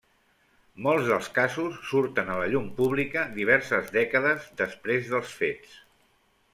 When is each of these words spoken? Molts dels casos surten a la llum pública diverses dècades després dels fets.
Molts 0.85 1.09
dels 1.09 1.29
casos 1.35 1.75
surten 1.91 2.33
a 2.35 2.39
la 2.41 2.49
llum 2.55 2.71
pública 2.81 3.27
diverses 3.39 3.95
dècades 4.01 4.51
després 4.65 5.15
dels 5.15 5.41
fets. 5.45 5.81